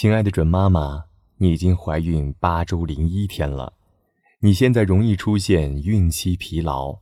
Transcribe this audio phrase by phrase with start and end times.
[0.00, 1.04] 亲爱的准妈妈，
[1.36, 3.74] 你已经怀孕八周零一天了，
[4.38, 6.98] 你现在容易出现孕期疲劳。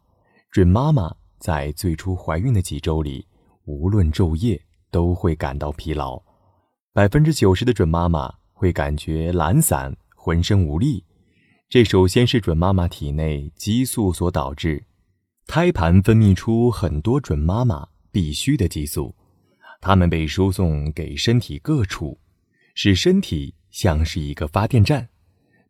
[0.51, 3.25] 准妈妈在最初怀孕的几周里，
[3.67, 6.21] 无论昼夜都会感到疲劳。
[6.93, 11.05] 百分之九十的准妈妈会感觉懒散、浑身无力，
[11.69, 14.85] 这首先是准妈妈体内激素所导致。
[15.47, 19.15] 胎盘分泌出很多准妈妈必需的激素，
[19.81, 22.19] 它们被输送给身体各处。
[22.81, 25.09] 使身体像是一个发电站，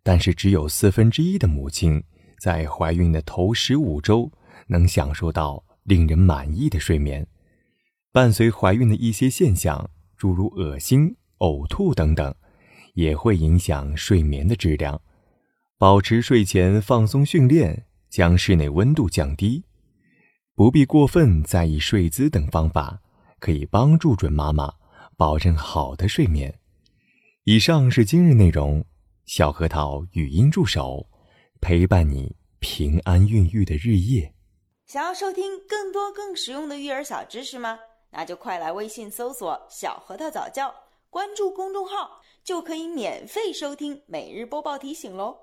[0.02, 2.04] 但是只有四分之一的母亲
[2.38, 4.30] 在怀孕的头十五周
[4.66, 7.26] 能享受到令人满意的睡眠。
[8.12, 12.34] 伴随怀孕的一些现象，诸如恶心、呕吐等等，
[12.92, 15.00] 也会影响睡眠的质量。
[15.78, 19.64] 保持睡前放松训练，将室内温度降低，
[20.54, 23.00] 不必过分在意睡姿等方法，
[23.40, 24.70] 可以帮助准妈妈
[25.16, 26.57] 保证好的睡眠。
[27.50, 28.84] 以上是今日内容，
[29.24, 31.06] 小核桃语音助手
[31.62, 34.34] 陪伴你平安孕育的日夜。
[34.84, 37.78] 想要收听更多更实用的育儿小知识吗？
[38.10, 40.74] 那就快来微信搜索“小核桃早教”，
[41.08, 45.34] 关注公众号就可以免费收听每日播报提醒喽。